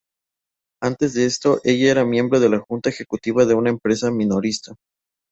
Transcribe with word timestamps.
Antes 0.81 1.13
de 1.13 1.25
esto, 1.25 1.59
ella 1.63 1.91
era 1.91 2.05
miembro 2.05 2.39
de 2.39 2.49
la 2.49 2.57
Junta 2.57 2.89
Ejecutiva 2.89 3.45
de 3.45 3.53
una 3.53 3.69
empresa 3.69 4.09
minorista. 4.09 4.73